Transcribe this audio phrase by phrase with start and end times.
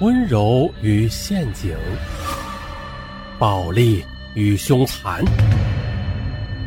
[0.00, 1.76] 温柔与陷阱，
[3.36, 4.04] 暴力
[4.36, 5.24] 与凶残，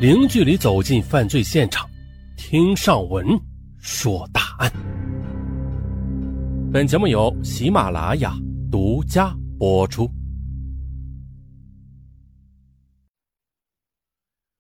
[0.02, 1.90] 零距离走进犯罪现场，
[2.36, 3.26] 听上文
[3.80, 4.70] 说大案。
[6.74, 8.36] 本节目由喜马拉雅
[8.70, 10.12] 独家播出。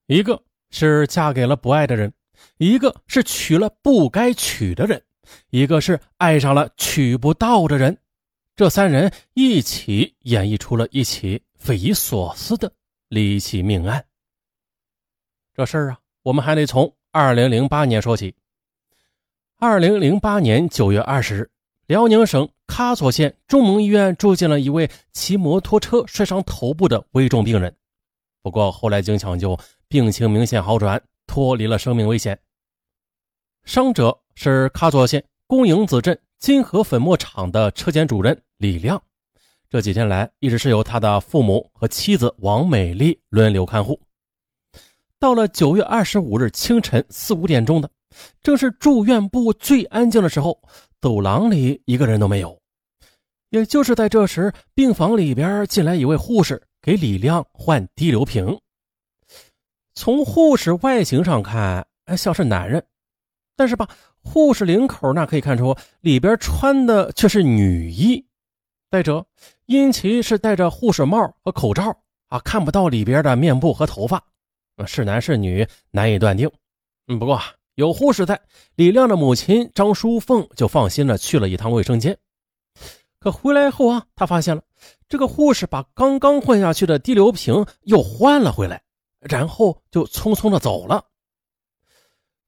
[0.08, 2.14] 一个是嫁给了不爱的人，
[2.58, 5.04] 一个是娶了不该娶的人，
[5.50, 7.98] 一个是爱上了娶不到的人。
[8.62, 12.72] 这三人一起演绎出了一起匪夷所思的
[13.08, 14.06] 离奇命案。
[15.56, 18.36] 这事儿啊，我们还得从二零零八年说起。
[19.58, 21.50] 二零零八年九月二十日，
[21.88, 27.76] 辽宁省喀左县中蒙医院住进了一位骑摩托车摔伤头部的危重病人。
[28.44, 32.40] 不过后来经抢救，病情明显好转，脱离了生命危险。
[33.64, 36.16] 伤者是喀左县公营子镇。
[36.42, 39.00] 金河粉末厂的车间主任李亮，
[39.70, 44.02] 这几天来一直是由他的父母和妻子王美丽轮流看护。
[45.20, 47.88] 到了九月二十五日清晨四五点钟的，
[48.42, 50.60] 正是住院部最安静的时候，
[51.00, 52.60] 走廊里一个人都没有。
[53.52, 58.60] 也就是在这时，病房里边进来一位护士，给李亮换滴流瓶。
[59.94, 61.86] 从护士外形上看，
[62.18, 62.84] 像是男人，
[63.56, 63.88] 但是吧。
[64.24, 68.26] 护士领口那可以看出，里边穿的却是女衣。
[68.90, 69.26] 再者，
[69.66, 71.96] 因其是戴着护士帽和口罩
[72.28, 74.22] 啊，看不到里边的面部和头发，
[74.86, 76.50] 是男是女难以断定。
[77.08, 77.40] 嗯，不过
[77.76, 78.40] 有护士在，
[78.76, 82.18] 李亮的母亲张淑凤就放心了，去了一趟卫生间。
[83.20, 84.62] 可回来后啊，他发现了
[85.08, 88.82] 这个护士把刚刚换下去的滴流瓶又换了回来，
[89.20, 91.06] 然后就匆匆的走了。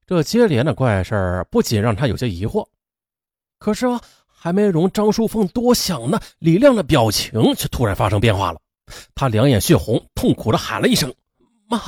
[0.06, 2.68] 这接连的怪事儿不仅让他有些疑惑，
[3.58, 8.60] 可是啊，还没容张淑凤多想呢，李亮的表情却突然发生变化了。
[9.16, 11.14] 他两眼血红，痛苦的喊了一声
[11.70, 11.82] ：“妈，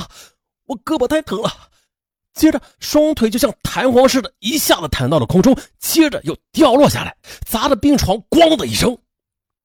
[0.65, 1.51] 我胳膊太疼了。”
[2.33, 8.97] 接着双腿就像弹簧似的，一下子弹到了空中，接着又掉落下来，砸的病床“咣”的一声。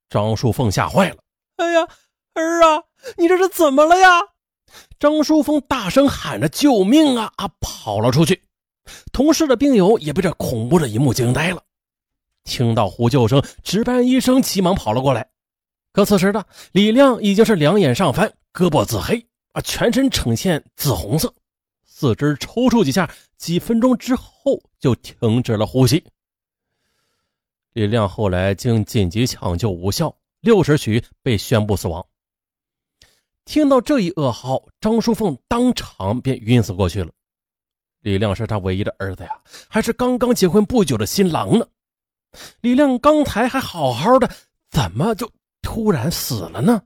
[0.08, 1.16] 张淑凤吓坏了
[1.56, 1.86] ：“哎呀，
[2.34, 2.82] 儿啊，
[3.16, 4.08] 你这是怎么了呀？”
[5.00, 8.40] 张淑凤大声喊着：“救命啊！”啊，跑了出去。
[9.12, 11.62] 同事的病友也被这恐怖的一幕惊呆了。
[12.44, 15.28] 听到呼救声，值班医生急忙跑了过来。
[15.92, 21.34] 可此时的李亮已经是两眼上翻，胳膊紫黑，啊，全身呈现紫红色，
[21.84, 26.02] 四肢抽搐几下，几分钟之后就停止了呼吸。
[27.72, 32.04] 李亮后来经紧急抢救无效，六时许被宣布死亡。
[33.44, 37.10] 听到这一噩耗，张淑凤当场便晕死过去了。
[38.02, 39.30] 李亮是他唯一的儿子呀，
[39.68, 41.66] 还是刚刚结婚不久的新郎呢。
[42.60, 44.30] 李亮刚才还好好的，
[44.70, 45.30] 怎么就
[45.62, 46.82] 突然死了呢？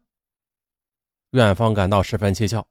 [1.30, 2.66] 院方感到十分蹊跷。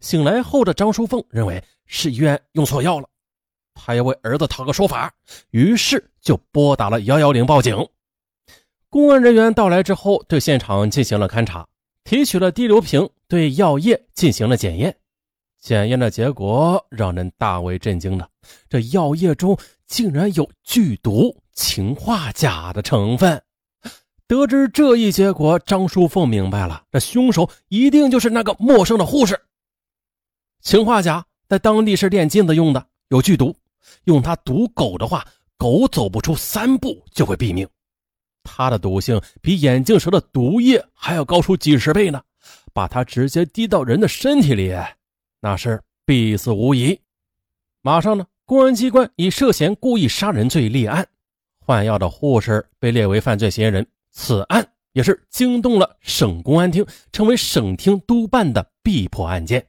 [0.00, 3.08] 醒来后的张淑凤认为是医院用错药了，
[3.74, 5.12] 她要为儿子讨个说法，
[5.50, 7.76] 于是就拨打了幺幺零报警。
[8.88, 11.68] 公安人员到来之后，对现场进行了勘查，
[12.04, 14.96] 提取了滴流瓶，对药液进行了检验。
[15.64, 18.28] 检验的结果让人大为震惊的，
[18.68, 23.42] 这药液中竟然有剧毒氰化钾的成分。
[24.26, 29.40] 得知这一结果，张淑凤明白了，这凶手一定就是那个陌生的护士。
[30.60, 33.56] 氰化钾在当地是炼金子用的，有剧毒，
[34.04, 35.26] 用它毒狗的话，
[35.56, 37.66] 狗走不出三步就会毙命。
[38.42, 42.20] 它的毒性比眼镜蛇的毒液还要高出几十倍呢，
[42.74, 44.76] 把它直接滴到人的身体里。
[45.44, 46.98] 那是必死无疑。
[47.82, 51.06] 马上呢，公安机关以涉嫌故意杀人罪立案，
[51.60, 53.86] 换药的护士被列为犯罪嫌疑人。
[54.10, 59.66] 此案也是惊动了省公安厅，成为省厅督办的必破案件。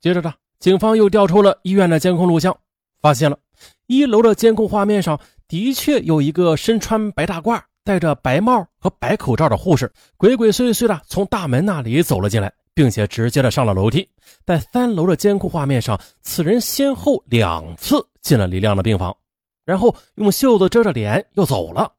[0.00, 2.56] 接着呢，警方又调出了医院的监控录像，
[3.02, 3.38] 发现了
[3.86, 12.50] 一楼的监控画面上的确有一个身穿白大褂、戴着白帽和白口罩的护士，鬼鬼祟祟的从大门那里走了进来。
[12.76, 14.06] 并且直接的上了楼梯，
[14.44, 19.16] 在三楼的监控画面上，此人先后两次进了李亮的病房，
[19.64, 21.90] 然后用袖子遮着脸又走了。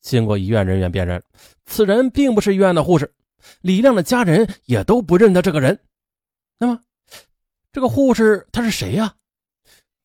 [0.00, 1.22] 经过医院人员辨认，
[1.66, 3.12] 此人并不是医院的护士，
[3.60, 5.78] 李亮的家人也都不认得这个人。
[6.58, 6.80] 那么，
[7.70, 9.14] 这个护士他是谁呀？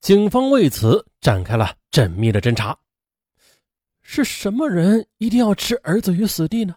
[0.02, 2.78] 警方为此展开了缜密的侦查。
[4.02, 6.76] 是什么人一定要置儿子于死地呢？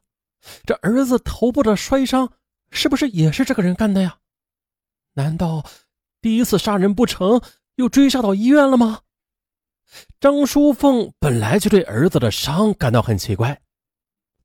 [0.64, 2.32] 这儿子头部的摔伤。
[2.70, 4.17] 是不是也是这个人干的呀？
[5.14, 5.64] 难道
[6.20, 7.40] 第一次杀人不成，
[7.75, 9.00] 又追杀到医院了吗？
[10.20, 13.61] 张淑凤本来就对儿子的伤感到很奇怪，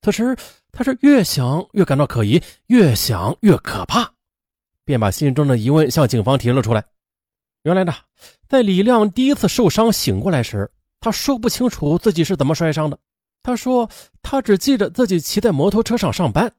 [0.01, 0.36] 此时
[0.72, 4.12] 他是越想越感到可疑，越想越可怕，
[4.83, 6.83] 便把心中的疑问向警方提了出来。
[7.62, 7.94] 原来呢，
[8.48, 12.98] 在李亮第一次受伤醒过来时，他说不清楚自己是怎么摔伤的。
[13.44, 13.88] 他说
[14.24, 16.51] 他只记得自己骑在摩托车上上班，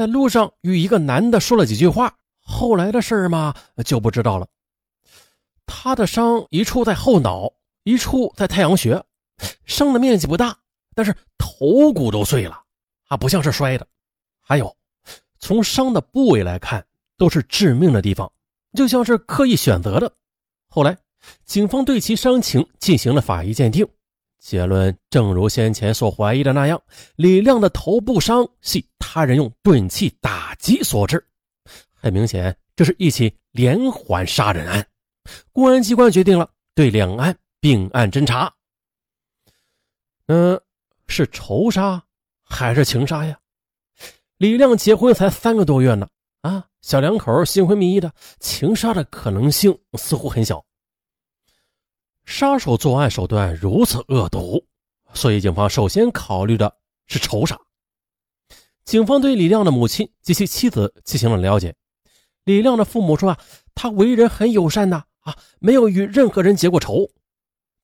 [0.00, 3.54] 在路上与一个男的说了几句话，后来的事嘛
[3.84, 4.48] 就不知道了。
[5.66, 7.52] 他的伤一处在后脑，
[7.82, 9.04] 一处在太阳穴，
[9.66, 10.56] 伤的面积不大，
[10.94, 12.62] 但是头骨都碎了。
[13.08, 13.86] 啊，不像是摔的，
[14.40, 14.74] 还有，
[15.38, 16.82] 从伤的部位来看，
[17.18, 18.32] 都是致命的地方，
[18.72, 20.10] 就像是刻意选择的。
[20.70, 20.96] 后来，
[21.44, 23.86] 警方对其伤情进行了法医鉴定，
[24.38, 26.80] 结论正如先前所怀疑的那样，
[27.16, 31.26] 李亮的头部伤系他人用钝器打击所致。
[31.94, 34.86] 很明显，这是一起连环杀人案。
[35.50, 38.54] 公安机关决定了对两案并案侦查。
[40.26, 40.60] 嗯，
[41.08, 42.00] 是仇杀。
[42.44, 43.38] 还是情杀呀！
[44.36, 46.08] 李亮结婚才三个多月呢，
[46.42, 50.64] 啊，小两口新婚蜜意的，情杀的可能性似乎很小。
[52.24, 54.64] 杀手作案手段如此恶毒，
[55.14, 56.76] 所以警方首先考虑的
[57.06, 57.56] 是仇杀。
[58.90, 61.76] 警方对李亮的母亲及其妻子进行了了解。
[62.42, 63.38] 李亮的父母说啊，
[63.72, 67.08] 他为人很友善的啊，没有与任何人结过仇。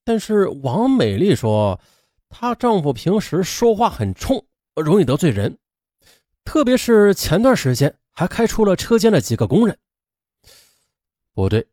[0.02, 1.80] 但是王美丽说，
[2.28, 4.44] 她丈夫平时说话很冲。
[4.74, 5.56] 容易得罪人，
[6.44, 9.78] 特别是前段时间还开除了车间的几个工人。
[11.32, 11.68] 不对，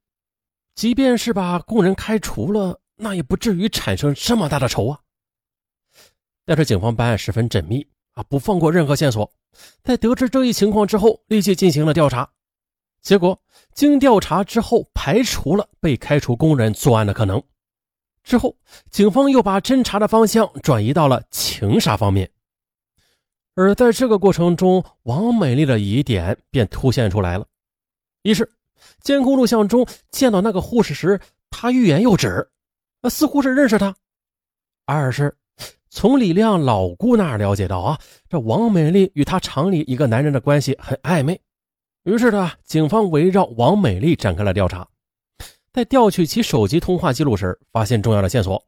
[0.76, 5.00] 即便是把工人开除了，那也不至于产生这么大的仇啊。
[6.46, 9.32] 但是警方办案十分缜密啊，不放过任何线索。
[9.84, 12.30] 在得知这一情况之后，立即进行了调查。
[13.02, 13.40] 结果
[13.74, 17.42] 经调查之后，排除了被开除工人作案的可能。
[18.24, 18.56] 之后，
[18.90, 22.30] 警方又把侦查的方向转移到了情杀方面。
[23.56, 27.46] 而在这个过程中，王美丽的疑点便凸显出来了：
[28.22, 28.50] 一是
[29.02, 31.20] 监控录像中见到那个护士时，
[31.50, 32.50] 她欲言又止，
[33.10, 33.94] 似乎是认识他；
[34.86, 35.36] 二是
[35.96, 41.40] 从李亮老姑那儿了解到啊，这王美丽与他厂里一个男人的关系很暧昧。
[42.04, 44.88] 于是呢，警方围绕王美丽展开了调查，
[45.72, 48.66] 在调取其手机通话记录时，发现重要的线索。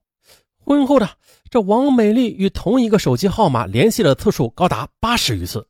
[0.60, 1.10] 婚后的
[1.50, 5.68] 这王美丽与同一个手机号码联系的次数高达八十余次，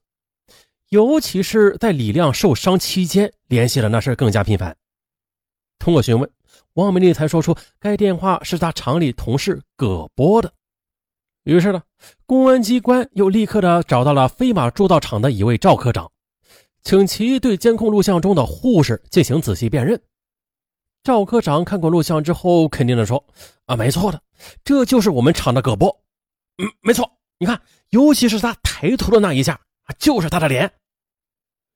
[0.89, 4.75] 尤其是在李亮受伤期间联系的那是更加频繁。
[5.79, 6.29] 通过询问，
[6.73, 10.51] 王美丽才说出该电话是她厂里同事葛波的。
[11.45, 11.81] 于是呢，
[12.25, 16.11] 公安机关又立刻的找到了飞马铸造厂的一位赵科长，
[16.81, 20.01] 请其对监控录像中的护士进行仔细辨认。
[21.03, 23.23] 赵科长看过录像之后，肯定的说
[23.67, 24.19] ：“啊，没错的，
[24.63, 25.87] 这就是我们厂的葛波。
[26.57, 27.07] 嗯，没错，
[27.37, 29.61] 你看，尤其是他抬头的那一下，
[29.99, 30.71] 就是他的脸。”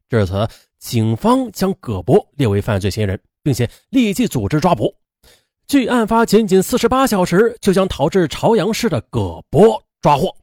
[0.09, 0.47] 至此，
[0.79, 4.95] 警方将葛波列为犯罪嫌疑人，并且立即组织抓捕。
[5.69, 10.35] 距案发仅仅四十八小时，就将逃至朝阳市的葛波抓获。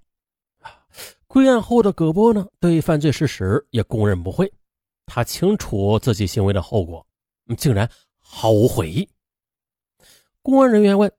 [1.26, 4.50] 归案后的葛波呢，对犯罪事实也供认不讳，
[5.04, 7.04] 他清楚自己行为的后果，
[7.58, 7.90] 竟然。
[8.28, 9.08] 毫无悔意。
[10.42, 11.10] 公安人员问：“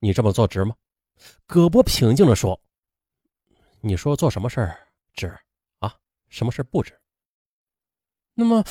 [0.00, 0.74] 你这么做值吗？”
[1.46, 2.60] 葛波平静地说
[3.80, 4.76] ：“你说做什么事儿
[5.14, 5.32] 值
[5.78, 5.94] 啊？
[6.28, 6.98] 什么事不值？
[8.34, 8.64] 那么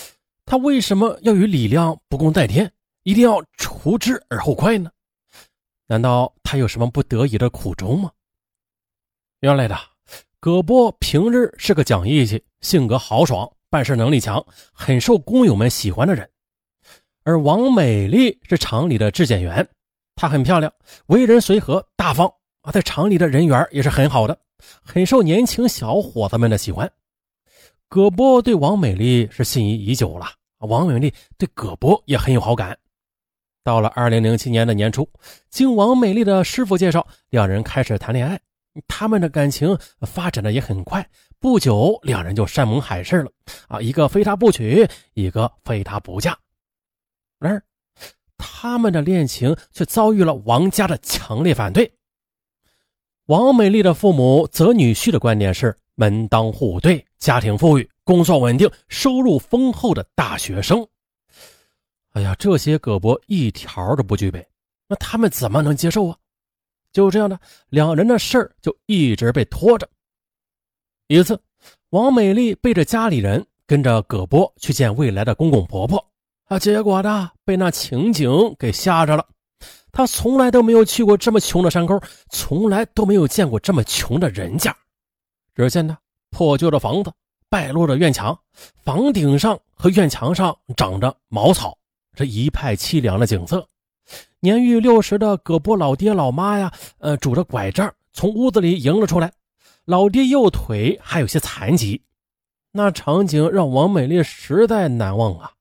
[0.46, 4.92] 他为什么要与李亮不共戴天，一定要除之而后快呢？
[5.88, 8.12] 难道他有什么不得已的苦衷吗？”
[9.42, 9.78] 原来的
[10.40, 16.30] 葛波平日是个讲义气、性格豪爽、办事能力强、很受工友们喜欢的人。
[17.24, 19.68] 而王美丽是厂里的质检员，
[20.16, 20.74] 她很漂亮，
[21.08, 22.32] 为人随和大方
[22.62, 24.40] 啊，在厂里的人缘也是很好的，
[24.84, 26.92] 很受年轻小伙子们的喜欢。
[27.88, 30.28] 葛波对王美丽是心仪已久了，
[30.60, 32.78] 王美丽对葛波也很有好感。
[33.64, 35.08] 到了二零零七年的年初，
[35.50, 38.40] 经王美丽的师傅介绍，两人开始谈恋爱，
[38.88, 41.08] 他们的感情发展的也很快，
[41.40, 43.32] 不久两人就山盟海誓了
[43.68, 46.38] 啊，一个非他不娶，一个非他不嫁。
[47.40, 47.64] 然而，
[48.38, 51.92] 他们的恋情却遭遇了王家的强烈反对。
[53.28, 60.86] 王美丽的父母择女婿的观点是门当户对、家庭富裕、工作稳定、收入丰厚的大学生。
[62.12, 64.46] 哎呀，这些葛博一条都不具备，
[64.88, 66.18] 那他们怎么能接受啊？
[66.92, 67.40] 就这样的，
[67.70, 69.90] 两人的事儿就一直被拖着。
[71.08, 71.40] 一次，
[71.92, 76.06] 王美丽背着家里人跟着葛波去见未来的公公婆婆。
[76.46, 76.60] 啊！
[76.60, 79.26] 结果呢，被那情景给吓着了。
[79.94, 81.98] 他从来都没有去过这么穷的山沟，
[82.30, 84.76] 从来都没有见过这么穷的人家。
[85.56, 85.98] 只见呢，
[86.30, 87.14] 破旧的房子，
[87.48, 88.38] 败落的院墙，
[88.84, 91.78] 房顶上和院墙上长着茅草，
[92.14, 93.68] 这一派凄凉的景色。
[94.40, 99.32] 年逾六十的葛波老爹老妈呀，呃，拄着拐杖从屋子里迎了出来。
[99.86, 102.02] 老爹右腿还有些残疾，
[102.72, 105.52] 那场景让王美丽实在难忘啊。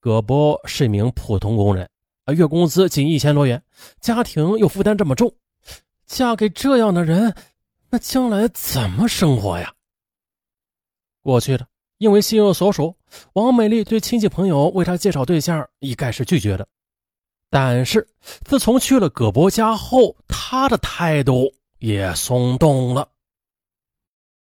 [0.00, 1.88] 葛波是一名普通工人，
[2.24, 3.62] 啊，月工资仅一千多元，
[4.00, 5.32] 家庭又负担这么重，
[6.06, 7.34] 嫁给这样的人，
[7.90, 9.72] 那将来怎么生活呀？
[11.20, 11.66] 过去的，
[12.02, 12.96] 因为心有所属，
[13.34, 16.66] 王美丽对亲戚朋友为她介绍对象一概是拒绝的。
[17.48, 18.08] 但是
[18.42, 23.06] 自从去了葛伯家后，她的态度也松动了。